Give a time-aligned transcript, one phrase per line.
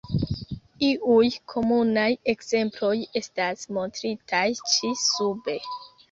[0.85, 5.55] Iuj komunaj ekzemploj estas montritaj ĉi sube.